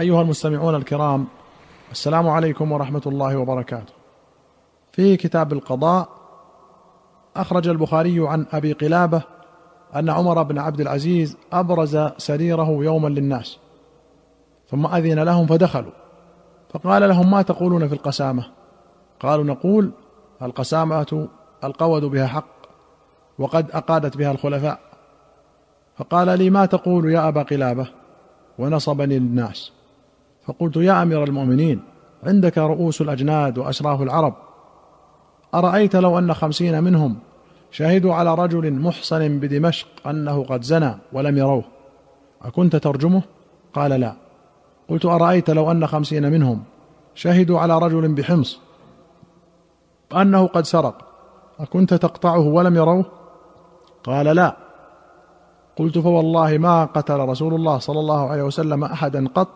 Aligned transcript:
أيها 0.00 0.22
المستمعون 0.22 0.74
الكرام 0.74 1.26
السلام 1.92 2.28
عليكم 2.28 2.72
ورحمة 2.72 3.02
الله 3.06 3.36
وبركاته. 3.36 3.92
في 4.92 5.16
كتاب 5.16 5.52
القضاء 5.52 6.08
أخرج 7.36 7.68
البخاري 7.68 8.28
عن 8.28 8.46
أبي 8.52 8.72
قلابة 8.72 9.22
أن 9.96 10.10
عمر 10.10 10.42
بن 10.42 10.58
عبد 10.58 10.80
العزيز 10.80 11.36
أبرز 11.52 11.98
سريره 12.18 12.68
يوما 12.70 13.08
للناس 13.08 13.58
ثم 14.70 14.86
أذن 14.86 15.18
لهم 15.18 15.46
فدخلوا 15.46 15.92
فقال 16.70 17.08
لهم 17.08 17.30
ما 17.30 17.42
تقولون 17.42 17.88
في 17.88 17.94
القسامة؟ 17.94 18.44
قالوا 19.20 19.44
نقول 19.44 19.90
القسامة 20.42 21.28
القود 21.64 22.04
بها 22.04 22.26
حق 22.26 22.60
وقد 23.38 23.70
أقادت 23.70 24.16
بها 24.16 24.30
الخلفاء 24.30 24.78
فقال 25.96 26.38
لي 26.38 26.50
ما 26.50 26.66
تقول 26.66 27.12
يا 27.12 27.28
أبا 27.28 27.42
قلابة 27.42 27.86
ونصبني 28.58 29.18
للناس 29.18 29.79
فقلت 30.50 30.76
يا 30.76 31.02
أمير 31.02 31.24
المؤمنين 31.24 31.82
عندك 32.22 32.58
رؤوس 32.58 33.00
الأجناد 33.00 33.58
واشراف 33.58 34.02
العرب. 34.02 34.34
أرأيت 35.54 35.96
لو 35.96 36.18
أن 36.18 36.34
خمسين 36.34 36.84
منهم 36.84 37.16
شهدوا 37.70 38.14
على 38.14 38.34
رجل 38.34 38.72
محصن 38.72 39.38
بدمشق 39.38 39.86
أنه 40.06 40.44
قد 40.44 40.62
زنى 40.62 40.94
ولم 41.12 41.38
يروه. 41.38 41.64
أكنت 42.42 42.76
ترجمه؟ 42.76 43.22
قال 43.74 43.90
لا. 43.90 44.12
قلت 44.88 45.04
أرأيت 45.04 45.50
لو 45.50 45.70
أن 45.70 45.86
خمسين 45.86 46.32
منهم 46.32 46.62
شهدوا 47.14 47.60
على 47.60 47.78
رجل 47.78 48.14
بحمص 48.14 48.60
أنه 50.16 50.46
قد 50.46 50.64
سرق. 50.64 50.94
أكنت 51.60 51.94
تقطعه 51.94 52.40
ولم 52.40 52.76
يروه؟ 52.76 53.04
قال 54.04 54.26
لا. 54.26 54.56
قلت 55.76 55.98
فوالله 55.98 56.58
ما 56.58 56.84
قتل 56.84 57.18
رسول 57.18 57.54
الله 57.54 57.78
صلى 57.78 58.00
الله 58.00 58.30
عليه 58.30 58.42
وسلم 58.42 58.84
أحدا 58.84 59.28
قط 59.28 59.48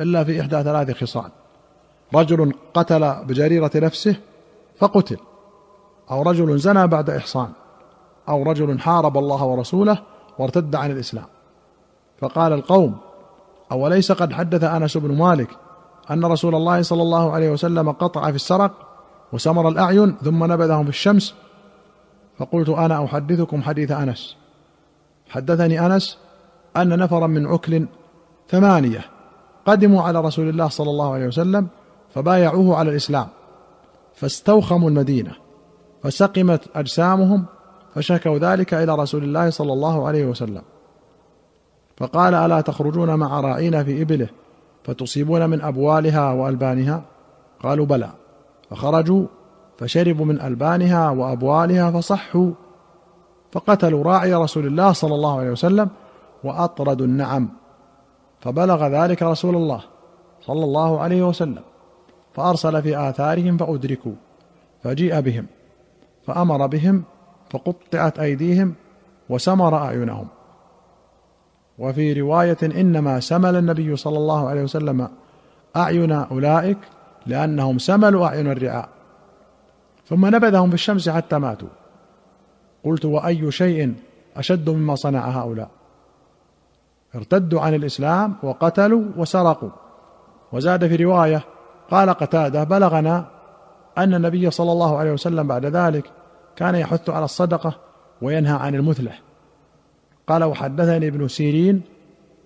إلا 0.00 0.24
في 0.24 0.40
إحدى 0.40 0.62
ثلاث 0.62 0.90
خصال. 0.90 1.30
رجل 2.14 2.52
قتل 2.74 3.24
بجريرة 3.24 3.70
نفسه 3.74 4.16
فقتل. 4.78 5.18
أو 6.10 6.22
رجل 6.22 6.58
زنى 6.58 6.86
بعد 6.86 7.10
إحصان. 7.10 7.48
أو 8.28 8.42
رجل 8.42 8.80
حارب 8.80 9.18
الله 9.18 9.44
ورسوله 9.44 9.98
وارتد 10.38 10.74
عن 10.74 10.90
الإسلام. 10.90 11.26
فقال 12.20 12.52
القوم 12.52 12.96
أوليس 13.72 14.12
قد 14.12 14.32
حدث 14.32 14.64
أنس 14.64 14.96
بن 14.96 15.18
مالك 15.18 15.48
أن 16.10 16.24
رسول 16.24 16.54
الله 16.54 16.82
صلى 16.82 17.02
الله 17.02 17.32
عليه 17.32 17.50
وسلم 17.50 17.92
قطع 17.92 18.30
في 18.30 18.36
السرق 18.36 18.72
وسمر 19.32 19.68
الأعين 19.68 20.16
ثم 20.24 20.52
نبذهم 20.52 20.84
في 20.84 20.90
الشمس؟ 20.90 21.34
فقلت 22.38 22.68
أنا 22.68 23.04
أحدثكم 23.04 23.62
حديث 23.62 23.90
أنس. 23.90 24.36
حدثني 25.28 25.86
أنس 25.86 26.18
أن 26.76 26.98
نفرا 26.98 27.26
من 27.26 27.46
عكل 27.46 27.86
ثمانية. 28.48 29.04
قدموا 29.66 30.02
على 30.02 30.20
رسول 30.20 30.48
الله 30.48 30.68
صلى 30.68 30.90
الله 30.90 31.14
عليه 31.14 31.26
وسلم 31.26 31.66
فبايعوه 32.14 32.76
على 32.76 32.90
الإسلام 32.90 33.26
فاستوخموا 34.14 34.88
المدينة 34.88 35.32
فسقمت 36.02 36.60
أجسامهم 36.74 37.44
فشكوا 37.94 38.38
ذلك 38.38 38.74
إلى 38.74 38.94
رسول 38.94 39.24
الله 39.24 39.50
صلى 39.50 39.72
الله 39.72 40.06
عليه 40.06 40.26
وسلم. 40.26 40.62
فقال 41.96 42.34
ألا 42.34 42.60
تخرجون 42.60 43.14
مع 43.14 43.40
راعينا 43.40 43.84
في 43.84 44.02
إبله 44.02 44.28
فتصيبون 44.84 45.50
من 45.50 45.60
أبوالها 45.60 46.32
وألبانها؟ 46.32 47.02
قالوا 47.62 47.86
بلى. 47.86 48.10
فخرجوا 48.70 49.26
فشربوا 49.78 50.26
من 50.26 50.40
ألبانها 50.40 51.10
وأبوالها 51.10 51.90
فصحوا 51.90 52.50
فقتلوا 53.52 54.04
راعي 54.04 54.34
رسول 54.34 54.66
الله 54.66 54.92
صلى 54.92 55.14
الله 55.14 55.38
عليه 55.38 55.50
وسلم 55.50 55.88
وأطردوا 56.44 57.06
النعم. 57.06 57.48
فبلغ 58.42 58.86
ذلك 58.86 59.22
رسول 59.22 59.56
الله 59.56 59.80
صلى 60.40 60.64
الله 60.64 61.00
عليه 61.00 61.22
وسلم 61.22 61.62
فأرسل 62.34 62.82
في 62.82 63.08
آثارهم 63.08 63.56
فأدركوا 63.56 64.12
فجيء 64.82 65.20
بهم 65.20 65.46
فأمر 66.26 66.66
بهم 66.66 67.02
فقطعت 67.50 68.18
أيديهم 68.18 68.74
وسمر 69.28 69.76
أعينهم. 69.76 70.26
وفي 71.78 72.20
رواية 72.20 72.58
إنما 72.62 73.20
سمل 73.20 73.56
النبي 73.56 73.96
صلى 73.96 74.18
الله 74.18 74.48
عليه 74.48 74.62
وسلم 74.62 75.08
أعين 75.76 76.12
أولئك 76.12 76.78
لأنهم 77.26 77.78
سملوا 77.78 78.26
أعين 78.26 78.50
الرعاء. 78.50 78.88
ثم 80.08 80.26
نبذهم 80.26 80.68
في 80.68 80.74
الشمس 80.74 81.08
حتى 81.08 81.38
ماتوا. 81.38 81.68
قلت 82.84 83.04
وأي 83.04 83.50
شيء 83.50 83.94
أشد 84.36 84.70
مما 84.70 84.94
صنع 84.94 85.28
هؤلاء؟ 85.28 85.70
ارتدوا 87.14 87.60
عن 87.60 87.74
الإسلام 87.74 88.34
وقتلوا 88.42 89.04
وسرقوا. 89.16 89.70
وزاد 90.52 90.86
في 90.86 90.96
رواية 90.96 91.44
قال 91.90 92.10
قتادة 92.10 92.64
بلغنا 92.64 93.26
أن 93.98 94.14
النبي 94.14 94.50
صلى 94.50 94.72
الله 94.72 94.96
عليه 94.96 95.12
وسلم 95.12 95.46
بعد 95.48 95.66
ذلك 95.66 96.10
كان 96.56 96.74
يحث 96.74 97.10
على 97.10 97.24
الصدقة 97.24 97.78
وينهى 98.22 98.56
عن 98.56 98.74
المثلة. 98.74 99.12
قال 100.26 100.44
وحدثني 100.44 101.08
ابن 101.08 101.28
سيرين 101.28 101.82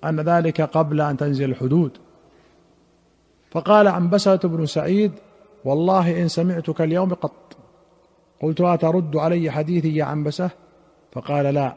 أن 0.04 0.20
ذلك 0.20 0.60
قبل 0.60 1.00
أن 1.00 1.16
تنزل 1.16 1.50
الحدود. 1.50 1.90
فقال 3.50 3.88
عنبسة 3.88 4.36
بن 4.36 4.66
سعيد 4.66 5.12
والله 5.64 6.22
إن 6.22 6.28
سمعتك 6.28 6.80
اليوم 6.80 7.14
قط. 7.14 7.56
قلت 8.42 8.60
أترد 8.60 9.16
علي 9.16 9.50
حديثي 9.50 9.96
يا 9.96 10.04
عنبسة؟ 10.04 10.50
فقال 11.12 11.54
لا 11.54 11.76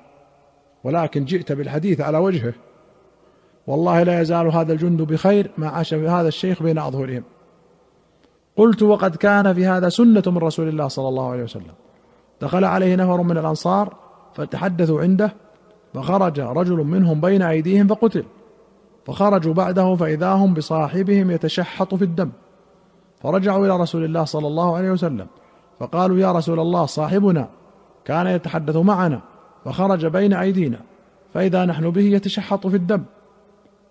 ولكن 0.83 1.25
جئت 1.25 1.51
بالحديث 1.51 2.01
على 2.01 2.17
وجهه. 2.17 2.53
والله 3.69 4.03
لا 4.03 4.21
يزال 4.21 4.47
هذا 4.47 4.73
الجند 4.73 5.01
بخير 5.01 5.51
ما 5.57 5.67
عاش 5.67 5.93
هذا 5.93 6.27
الشيخ 6.27 6.63
بين 6.63 6.77
أظهرهم. 6.77 7.23
قلت 8.57 8.83
وقد 8.83 9.15
كان 9.15 9.53
في 9.53 9.65
هذا 9.65 9.89
سنة 9.89 10.23
من 10.27 10.37
رسول 10.37 10.67
الله 10.67 10.87
صلى 10.87 11.07
الله 11.07 11.31
عليه 11.31 11.43
وسلم. 11.43 11.73
دخل 12.41 12.65
عليه 12.65 12.95
نفر 12.95 13.21
من 13.21 13.37
الأنصار 13.37 13.95
فتحدثوا 14.33 15.01
عنده 15.01 15.33
فخرج 15.93 16.39
رجل 16.39 16.75
منهم 16.75 17.21
بين 17.21 17.41
أيديهم 17.41 17.87
فقتل. 17.87 18.23
فخرجوا 19.05 19.53
بعده 19.53 19.95
فإذا 19.95 20.31
هم 20.31 20.53
بصاحبهم 20.53 21.31
يتشحط 21.31 21.95
في 21.95 22.03
الدم. 22.03 22.29
فرجعوا 23.21 23.65
إلى 23.65 23.77
رسول 23.77 24.05
الله 24.05 24.23
صلى 24.23 24.47
الله 24.47 24.75
عليه 24.77 24.91
وسلم. 24.91 25.27
فقالوا 25.79 26.17
يا 26.17 26.31
رسول 26.31 26.59
الله 26.59 26.85
صاحبنا 26.85 27.49
كان 28.05 28.27
يتحدث 28.27 28.75
معنا 28.75 29.21
فخرج 29.65 30.05
بين 30.05 30.33
أيدينا. 30.33 30.79
فإذا 31.33 31.65
نحن 31.65 31.89
به 31.89 32.01
يتشحط 32.01 32.67
في 32.67 32.75
الدم. 32.75 33.03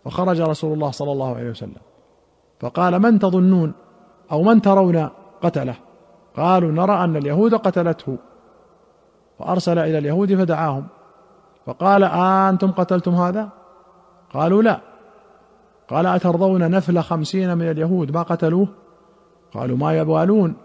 فخرج 0.04 0.40
رسول 0.40 0.72
الله 0.72 0.90
صلى 0.90 1.12
الله 1.12 1.36
عليه 1.36 1.50
وسلم. 1.50 1.80
فقال 2.60 2.98
من 3.02 3.18
تظنون 3.18 3.72
أو 4.32 4.42
من 4.42 4.62
ترون 4.62 5.08
قتله؟ 5.42 5.74
قالوا 6.36 6.72
نرى 6.72 7.04
أن 7.04 7.16
اليهود 7.16 7.54
قتلته. 7.54 8.18
فأرسل 9.38 9.78
إلى 9.78 9.98
اليهود 9.98 10.34
فدعاهم. 10.34 10.86
فقال 11.66 12.04
أنتم 12.04 12.70
قتلتم 12.70 13.14
هذا؟ 13.14 13.48
قالوا 14.34 14.62
لا. 14.62 14.80
قال 15.88 16.06
أترضون 16.06 16.70
نفل 16.70 17.00
خمسين 17.00 17.58
من 17.58 17.70
اليهود؟ 17.70 18.10
ما 18.10 18.22
قتلوه؟ 18.22 18.68
قالوا 19.54 19.76
ما 19.76 19.98
يبالون. 19.98 20.56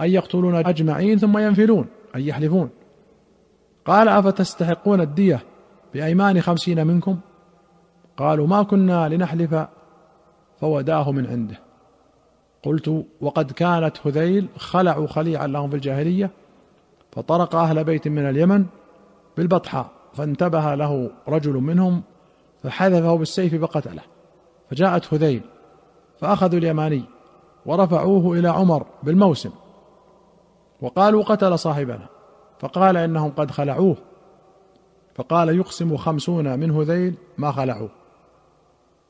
أن 0.00 0.10
يقتلون 0.10 0.54
أجمعين 0.54 1.18
ثم 1.18 1.38
ينفلون 1.38 1.86
اي 2.16 2.26
يحلفون. 2.26 2.70
قال 3.86 4.08
أفتستحقون 4.08 5.00
الدية 5.00 5.40
بأيمان 5.94 6.40
خمسين 6.40 6.86
منكم؟ 6.86 7.18
قالوا 8.16 8.46
ما 8.46 8.62
كنا 8.62 9.08
لنحلف 9.08 9.66
فوداه 10.60 11.12
من 11.12 11.26
عنده. 11.26 11.58
قلت 12.62 13.04
وقد 13.20 13.52
كانت 13.52 14.06
هذيل 14.06 14.48
خلعوا 14.56 15.06
خليعا 15.06 15.46
لهم 15.46 15.70
في 15.70 15.76
الجاهلية 15.76 16.30
فطرق 17.12 17.54
أهل 17.54 17.84
بيت 17.84 18.08
من 18.08 18.28
اليمن 18.28 18.66
بالبطحاء 19.36 19.90
فانتبه 20.14 20.74
له 20.74 21.10
رجل 21.28 21.52
منهم 21.52 22.02
فحذفه 22.62 23.16
بالسيف 23.16 23.54
فقتله 23.54 24.02
فجاءت 24.70 25.14
هذيل 25.14 25.42
فأخذوا 26.20 26.58
اليماني 26.58 27.04
ورفعوه 27.66 28.38
إلى 28.38 28.48
عمر 28.48 28.86
بالموسم. 29.02 29.50
وقالوا 30.80 31.22
قتل 31.22 31.58
صاحبنا 31.58 32.06
فقال 32.58 32.96
إنهم 32.96 33.30
قد 33.30 33.50
خلعوه. 33.50 33.96
فقال 35.14 35.48
يقسم 35.48 35.96
خمسون 35.96 36.58
من 36.58 36.70
هذيل 36.70 37.14
ما 37.38 37.52
خلعوه. 37.52 38.01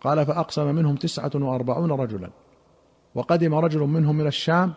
قال 0.02 0.26
فأقسم 0.26 0.75
منهم 0.75 0.96
تسعة 0.96 1.31
وأربعون 1.34 1.93
رجلا. 1.93 2.31
وقدم 3.14 3.54
رجل 3.54 3.81
منهم 3.81 4.16
من 4.16 4.26
الشام 4.26 4.72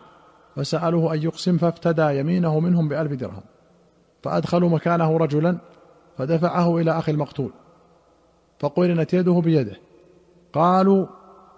فسألوه 0.56 1.14
أن 1.14 1.22
يقسم 1.22 1.58
فافتدى 1.58 2.18
يمينه 2.18 2.60
منهم 2.60 2.88
بألف 2.88 3.12
درهم. 3.12 3.42
فأدخلوا 4.22 4.68
مكانه 4.68 5.16
رجلا 5.16 5.58
فدفعه 6.18 6.78
إلى 6.78 6.98
أخي 6.98 7.12
المقتول. 7.12 7.50
فقرنت 8.58 9.14
يده 9.14 9.40
بيده. 9.44 9.76
قالوا 10.52 11.06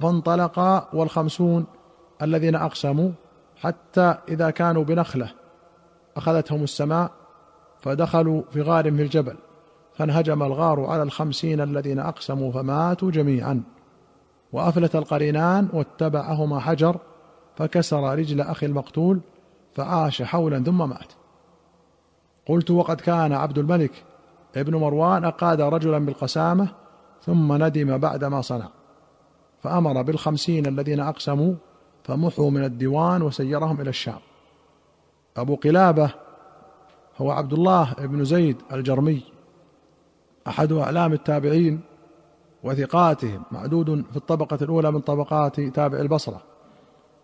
فانطلقا 0.03 0.88
والخمسون 0.93 1.67
الذين 2.23 2.55
أقسموا 2.55 3.11
حتى 3.56 4.14
إذا 4.29 4.50
كانوا 4.50 4.85
بنخلة 4.85 5.31
أخذتهم 6.17 6.62
السماء 6.62 7.11
فدخلوا 7.81 8.43
في 8.50 8.62
غار 8.62 8.93
في 8.93 9.03
الجبل. 9.03 9.37
فانهجم 9.99 10.43
الغار 10.43 10.85
على 10.85 11.03
الخمسين 11.03 11.61
الذين 11.61 11.99
أقسموا 11.99 12.53
فماتوا 12.53 13.11
جميعا. 13.11 13.62
وأفلت 14.53 14.97
القرينان 14.97 15.69
واتبعهما 15.73 16.61
حجر 16.61 16.97
فكسر 17.56 18.19
رجل 18.19 18.41
أخي 18.41 18.67
المقتول 18.67 19.21
فعاش 19.75 20.23
حولا 20.23 20.62
ثم 20.65 20.89
مات. 20.89 21.12
قلت 22.47 22.71
وقد 22.71 23.00
كان 23.00 23.33
عبد 23.33 23.59
الملك 23.59 24.05
ابن 24.56 24.75
مروان 24.75 25.25
أقاد 25.25 25.61
رجلا 25.61 25.99
بالقسامة 25.99 26.69
ثم 27.23 27.65
ندم 27.65 27.99
بعد 27.99 28.25
ما 28.25 28.41
صنع. 28.41 28.69
فأمر 29.62 30.03
بالخمسين 30.03 30.67
الذين 30.67 31.00
أقسموا 31.00 31.55
فمحوا 32.05 32.50
من 32.50 32.65
الديوان 32.65 33.23
وسيرهم 33.23 33.81
إلى 33.81 33.91
الشام. 33.91 34.21
أبو 35.37 35.55
قلابة 35.55 36.11
هو 37.19 37.31
عبد 37.31 37.53
الله 37.53 37.93
بن 37.93 38.25
زيد 38.25 38.56
الجرمي. 38.73 39.38
أحد 40.49 40.73
أعلام 40.73 41.12
التابعين 41.12 41.81
وثقاتهم 42.65 43.43
معدود 43.50 44.05
في 44.11 44.17
الطبقة 44.17 44.59
الأولى 44.62 44.93
من 44.93 45.00
طبقات 45.00 45.61
تابع 45.61 45.99
البصرة. 45.99 46.43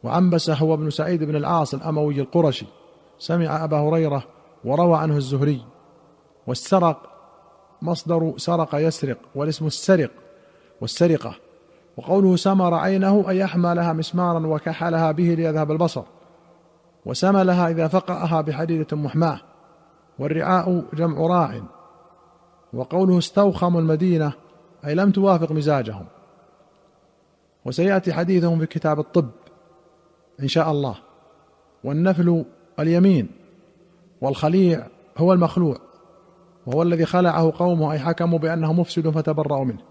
وعنبسه 0.02 0.54
هو 0.54 0.74
ابن 0.74 0.90
سعيد 0.90 1.24
بن 1.24 1.36
العاص 1.36 1.74
الأموي 1.74 2.20
القرشي. 2.20 2.66
سمع 3.18 3.64
أبا 3.64 3.78
هريرة 3.78 4.24
وروى 4.64 4.98
عنه 4.98 5.16
الزهري. 5.16 5.64
والسرق 6.46 7.10
مصدر 7.82 8.32
سرق 8.36 8.74
يسرق 8.74 9.18
والاسم 9.34 9.66
السرق 9.66 10.10
والسرقة. 10.80 11.34
وقوله 11.96 12.36
سمر 12.36 12.74
عينه 12.74 13.30
أن 13.30 13.36
يحملها 13.36 13.92
مسمارا 13.92 14.46
وكحلها 14.46 15.12
به 15.12 15.34
ليذهب 15.34 15.70
البصر. 15.70 16.02
وسملها 17.06 17.68
إذا 17.68 17.88
فقأها 17.88 18.40
بحديدة 18.40 18.96
محماة. 18.96 19.40
والرعاء 20.18 20.84
جمع 20.94 21.26
راع. 21.26 21.62
وقوله 22.74 23.18
استوخموا 23.18 23.80
المدينة 23.80 24.32
أي 24.86 24.94
لم 24.94 25.10
توافق 25.10 25.52
مزاجهم. 25.52 26.06
وسيأتي 27.64 28.12
حديثهم 28.12 28.58
في 28.58 28.66
كتاب 28.66 28.98
الطب 29.00 29.30
إن 30.40 30.48
شاء 30.48 30.70
الله. 30.70 30.96
والنفل 31.84 32.44
اليمين 32.78 33.28
والخليع 34.20 34.86
هو 35.18 35.32
المخلوع 35.32 35.76
وهو 36.66 36.82
الذي 36.82 37.04
خلعه 37.04 37.52
قومه 37.58 37.92
أي 37.92 37.98
حكموا 37.98 38.38
بأنه 38.38 38.72
مفسد 38.72 39.08
فتبرأوا 39.08 39.64
منه. 39.64 39.82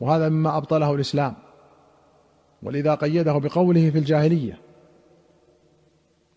وهذا 0.00 0.28
مما 0.28 0.56
أبطله 0.56 0.94
الإسلام. 0.94 1.34
ولذا 2.62 2.94
قيده 2.94 3.38
بقوله 3.38 3.90
في 3.90 3.98
الجاهلية. 3.98 4.60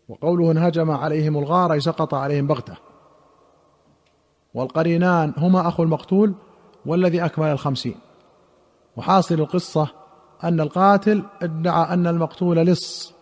وقوله 0.09 0.51
انهجم 0.51 0.91
عليهم 0.91 1.37
الغار 1.37 1.73
أي 1.73 1.79
سقط 1.79 2.13
عليهم 2.13 2.47
بغتة. 2.47 2.84
والقرينان 4.55 5.33
هما 5.37 5.67
أخو 5.67 5.83
المقتول 5.83 6.33
والذي 6.85 7.25
أكمل 7.25 7.47
الخمسين. 7.47 7.95
وحاصل 8.97 9.35
القصة 9.35 9.87
أن 10.43 10.59
القاتل 10.61 11.23
ادعى 11.41 11.93
أن 11.93 12.07
المقتول 12.07 12.57
لص 12.57 13.13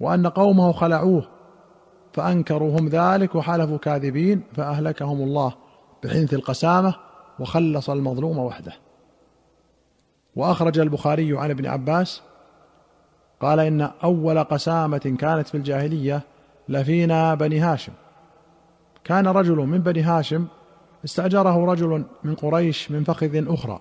وأن 0.00 0.26
قومه 0.26 0.72
خلعوه 0.72 1.28
فانكروا 2.12 2.78
هم 2.78 2.88
ذلك 2.88 3.34
وحلفوا 3.34 3.78
كاذبين 3.78 4.42
فأهلكهم 4.54 5.22
الله 5.22 5.54
بحنث 6.04 6.34
القسامة 6.34 6.94
وخلص 7.40 7.90
المظلوم 7.90 8.38
وحده. 8.38 8.72
وأخرج 10.36 10.78
البخاري 10.78 11.38
عن 11.38 11.50
ابن 11.50 11.66
عباس 11.66 12.22
قال 13.40 13.60
إن 13.60 13.80
أول 13.80 14.44
قسامة 14.44 15.16
كانت 15.18 15.48
في 15.48 15.56
الجاهلية 15.56 16.22
لفينا 16.68 17.34
بني 17.34 17.60
هاشم. 17.60 17.92
كان 19.08 19.26
رجل 19.26 19.56
من 19.56 19.78
بني 19.78 20.02
هاشم 20.02 20.46
استأجره 21.04 21.72
رجل 21.72 22.04
من 22.24 22.34
قريش 22.34 22.90
من 22.90 23.04
فخذ 23.04 23.52
أخرى 23.52 23.80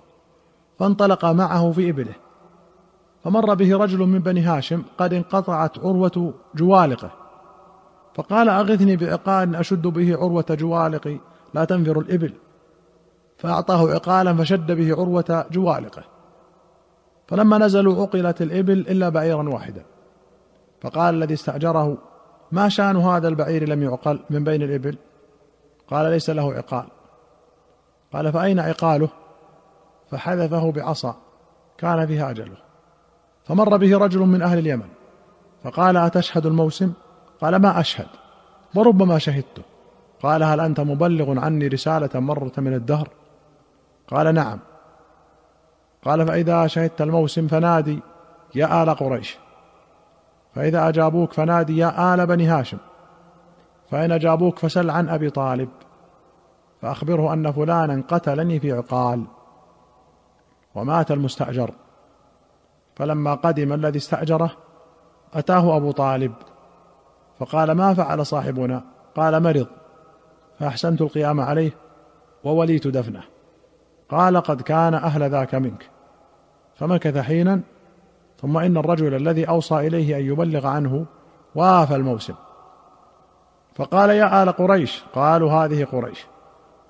فانطلق 0.80 1.26
معه 1.26 1.72
في 1.72 1.90
إبله. 1.90 2.16
فمر 3.24 3.54
به 3.54 3.78
رجل 3.78 4.00
من 4.00 4.20
بني 4.20 4.42
هاشم 4.42 4.84
قد 4.98 5.14
انقطعت 5.14 5.80
عروة 5.80 6.34
جوالقه. 6.56 7.12
فقال 8.16 8.50
أغثني 8.50 8.96
بعقال 8.96 9.56
أشد 9.56 9.88
به 9.88 10.18
عروة 10.18 10.46
جوالقي 10.50 11.20
لا 11.54 11.66
تنفر 11.66 12.00
الإبل. 12.00 12.34
فأعطاه 13.38 13.94
عقالا 13.94 14.34
فشد 14.34 14.72
به 14.72 14.96
عروة 14.96 15.46
جوالقه. 15.52 16.04
فلما 17.28 17.58
نزلوا 17.58 18.02
عقلت 18.02 18.42
الإبل 18.42 18.80
إلا 18.80 19.10
بعيرا 19.10 19.50
واحدا. 19.50 19.86
فقال 20.82 21.16
الذي 21.16 21.34
استأجره 21.34 21.98
ما 22.52 22.70
شان 22.70 22.96
هذا 22.98 23.28
البعير 23.28 23.70
لم 23.70 23.84
يعقل 23.84 24.20
من 24.30 24.44
بين 24.44 24.62
الإبل؟ 24.62 24.98
قال 25.90 26.12
ليس 26.12 26.30
له 26.30 26.54
عقال. 26.54 26.86
قال 28.14 28.34
فأين 28.34 28.60
عقاله؟ 28.60 29.10
فحذفه 30.12 30.72
بعصا 30.72 31.16
كان 31.78 32.08
فيها 32.08 32.30
أجله. 32.30 32.58
فمر 33.46 33.78
به 33.78 33.98
رجل 33.98 34.20
من 34.20 34.42
أهل 34.42 34.60
اليمن 34.60 34.88
فقال 35.64 35.98
أتشهد 35.98 36.46
الموسم؟ 36.46 36.94
قال 37.42 37.56
ما 37.56 37.80
أشهد 37.80 38.08
وربما 38.76 39.18
شهدته. 39.18 39.62
قال 40.24 40.44
هل 40.44 40.60
أنت 40.60 40.80
مبلغ 40.80 41.40
عني 41.40 41.68
رسالة 41.68 42.20
مرة 42.20 42.52
من 42.58 42.74
الدهر؟ 42.74 43.10
قال 44.08 44.34
نعم. 44.34 44.60
قال 46.06 46.28
فإذا 46.28 46.68
شهدت 46.68 47.02
الموسم 47.02 47.48
فنادي 47.48 48.00
يا 48.56 48.84
آل 48.84 48.90
قريش. 48.90 49.38
فإذا 50.56 50.90
أجابوك 50.90 51.34
فنادي 51.34 51.78
يا 51.78 52.14
آل 52.14 52.26
بني 52.26 52.48
هاشم. 52.48 52.78
فإن 53.92 54.12
أجابوك 54.12 54.60
فسل 54.60 54.90
عن 54.90 55.10
أبي 55.10 55.30
طالب 55.30 55.70
فأخبره 56.82 57.34
أن 57.34 57.52
فلانا 57.52 58.04
قتلني 58.08 58.60
في 58.60 58.72
عقال 58.72 59.24
ومات 60.76 61.12
المستأجر. 61.12 61.72
فلما 62.96 63.36
قدم 63.36 63.74
الذي 63.74 63.98
استأجره 63.98 64.52
أتاه 65.34 65.78
أبو 65.78 65.92
طالب 65.92 66.34
فقال 67.40 67.72
ما 67.72 67.94
فعل 67.94 68.26
صاحبنا؟ 68.26 68.84
قال 69.16 69.44
مرض. 69.44 69.68
فأحسنت 70.60 71.02
القيام 71.02 71.42
عليه 71.42 71.72
ووليت 72.44 72.88
دفنه. 72.88 73.24
قال 74.10 74.38
قد 74.38 74.62
كان 74.62 74.94
أهل 74.94 75.30
ذاك 75.30 75.56
منك. 75.56 75.90
فمكث 76.76 77.18
حينا 77.18 77.62
ثم 78.42 78.58
إن 78.58 78.78
الرجل 78.78 79.14
الذي 79.14 79.50
أوصى 79.50 79.88
إليه 79.88 80.18
أن 80.18 80.26
يبلغ 80.26 80.68
عنه 80.68 81.06
وافى 81.56 81.96
الموسم. 81.96 82.34
فقال 83.78 84.10
يا 84.10 84.44
آل 84.44 84.52
قريش 84.52 85.04
قالوا 85.16 85.52
هذه 85.52 85.84
قريش. 85.84 86.26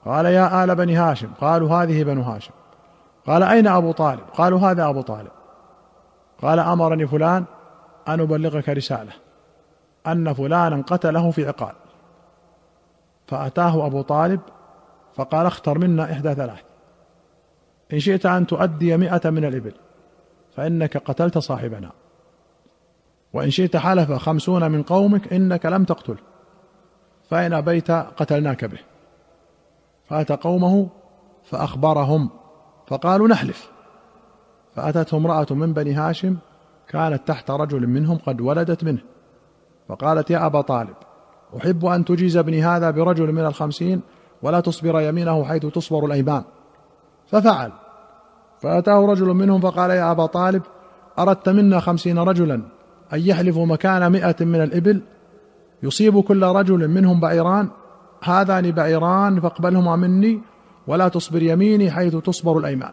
قال 0.05 0.25
يا 0.25 0.63
آل 0.63 0.75
بني 0.75 0.95
هاشم 0.95 1.29
قالوا 1.41 1.69
هذه 1.69 2.03
بنو 2.03 2.21
هاشم. 2.21 2.51
قال 3.25 3.43
أين 3.43 3.67
أبو 3.67 3.91
طالب؟ 3.91 4.23
قالوا 4.33 4.59
هذا 4.59 4.89
أبو 4.89 5.01
طالب. 5.01 5.31
قال 6.41 6.59
أمرني 6.59 7.07
فلان 7.07 7.45
أن 8.07 8.19
أبلغك 8.19 8.69
رسالة 8.69 9.11
أن 10.07 10.33
فلانا 10.33 10.81
قتله 10.81 11.31
في 11.31 11.47
عقال. 11.47 11.73
فأتاه 13.27 13.85
أبو 13.85 14.01
طالب 14.01 14.39
فقال 15.15 15.45
اختر 15.45 15.77
منا 15.77 16.03
إحدى 16.11 16.33
ثلاث. 16.33 16.61
إن 17.93 17.99
شئت 17.99 18.25
أن 18.25 18.47
تؤدي 18.47 18.97
مئة 18.97 19.29
من 19.29 19.45
الإبل 19.45 19.73
فإنك 20.55 20.97
قتلت 20.97 21.37
صاحبنا. 21.37 21.89
وإن 23.33 23.49
شئت 23.49 23.77
حلف 23.77 24.11
خمسون 24.11 24.71
من 24.71 24.83
قومك 24.83 25.33
إنك 25.33 25.65
لم 25.65 25.83
تقتله 25.83 26.36
فإن 27.29 27.53
أبيت 27.53 27.91
قتلناك 27.91 28.65
به. 28.65 28.79
فأتى 30.09 30.35
قومه 30.35 30.89
فأخبرهم. 31.43 32.29
فقالوا 32.87 33.27
نحلف. 33.27 33.71
فأتته 34.75 35.17
امرأة 35.17 35.47
من 35.51 35.73
بني 35.73 35.93
هاشم 35.93 36.37
كانت 36.87 37.27
تحت 37.27 37.51
رجل 37.51 37.87
منهم 37.87 38.17
قد 38.17 38.41
ولدت 38.41 38.83
منه. 38.83 39.01
فقالت 39.87 40.29
يا 40.31 40.45
أبا 40.45 40.61
طالب 40.61 40.95
أحب 41.57 41.85
أن 41.85 42.05
تجيز 42.05 42.37
ابني 42.37 42.63
هذا 42.63 42.91
برجل 42.91 43.31
من 43.31 43.45
الخمسين 43.45 44.01
ولا 44.41 44.59
تصبر 44.59 45.01
يمينه 45.01 45.43
حيث 45.43 45.65
تصبر 45.65 46.05
الأيمان. 46.05 46.43
ففعل. 47.27 47.71
فأتاه 48.61 49.05
رجل 49.05 49.25
منهم 49.25 49.61
فقال 49.61 49.89
يا 49.89 50.11
أبا 50.11 50.25
طالب 50.25 50.61
أردت 51.19 51.49
منا 51.49 51.79
خمسين 51.79 52.19
رجلا 52.19 52.61
أن 53.13 53.19
يحلفوا 53.19 53.65
مكان 53.65 54.11
مئة 54.11 54.45
من 54.45 54.61
الإبل 54.61 55.01
يصيب 55.83 56.19
كل 56.19 56.43
رجل 56.43 56.87
منهم 56.87 57.19
بعيران 57.19 57.69
هذان 58.23 58.71
بعيران 58.71 59.39
فاقبلهما 59.39 59.95
مني 59.95 60.41
ولا 60.87 61.07
تصبر 61.07 61.43
يميني 61.43 61.91
حيث 61.91 62.15
تصبر 62.15 62.57
الأيمان. 62.57 62.91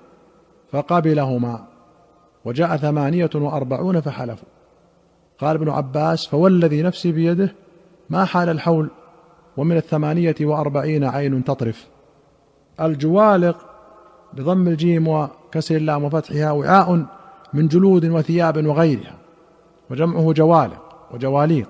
فقبلهما 0.73 1.65
وجاء 2.45 2.77
ثمانية 2.77 3.31
وأربعون 3.35 4.01
فحلفوا. 4.01 4.49
قال 5.39 5.57
ابن 5.57 5.69
عباس 5.69 6.27
فوالذي 6.27 6.83
نفسي 6.83 7.13
بيده 7.13 7.55
ما 8.11 8.25
حال 8.25 8.49
الحول 8.49 8.91
ومن 9.57 9.77
الثمانية 9.77 10.35
وأربعين 10.41 11.05
عين 11.05 11.45
تطرف. 11.45 11.87
الجوالق 12.81 13.57
بضم 14.33 14.69
الجيم 14.69 15.09
وكسر 15.09 15.77
اللام 15.77 16.05
وفتحها 16.05 16.51
وعاء 16.51 17.07
من 17.53 17.69
جلود 17.69 18.05
وثياب 18.05 18.67
وغيرها 18.67 19.15
وجمعه 19.91 20.33
جوالق 20.33 20.83
وجواليق. 21.15 21.69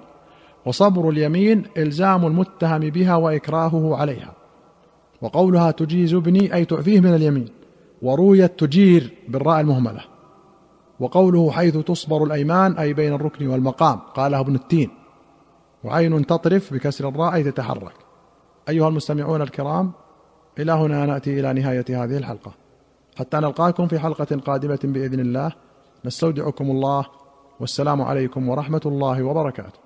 وصبر 0.67 1.09
اليمين 1.09 1.65
إلزام 1.77 2.27
المتهم 2.27 2.81
بها 2.81 3.17
وإكراهه 3.17 3.97
عليها. 3.97 4.33
وقولها 5.23 5.71
تجيز 5.71 6.15
ابني 6.15 6.55
أي 6.55 6.65
تعفيه 6.65 7.01
من 7.01 7.15
اليمين. 7.15 7.49
ورويت 8.03 8.61
تجير 8.61 9.15
بالراء 9.29 9.61
المهملة. 9.61 10.01
وقوله 11.01 11.51
حيث 11.51 11.77
تصبر 11.77 12.25
الأيمان 12.25 12.79
أي 12.79 12.95
بين 12.95 13.13
الركن 13.13 13.47
والمقام 13.47 13.99
قاله 13.99 14.41
ابن 14.41 14.55
التين. 14.55 14.91
وعين 15.85 16.27
تطرف 16.27 16.75
بكسر 16.75 17.09
الراء 17.09 17.43
تتحرك. 17.43 17.95
أيها 18.69 18.89
المستمعون 18.89 19.43
الكرام 19.43 19.93
إلى 20.59 20.73
هنا 20.73 21.07
نأتي 21.07 21.41
إلى 21.41 21.53
نهاية 21.53 22.05
هذه 22.05 22.17
الحلقة. 22.17 22.53
حتى 23.17 23.37
نلقاكم 23.37 23.87
في 23.87 23.99
حلقة 23.99 24.37
قادمة 24.47 24.79
بإذن 24.85 25.21
الله. 25.21 25.53
نستودعكم 26.05 26.71
الله. 26.71 27.07
والسلام 27.61 28.03
عليكم 28.03 28.49
ورحمة 28.49 28.81
الله 28.87 29.23
وبركاته. 29.23 29.84